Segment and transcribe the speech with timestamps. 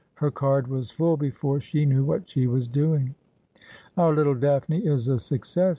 [0.15, 3.13] Her card was full before she knew what she was doing.'
[3.97, 5.69] Our little Daphne is a success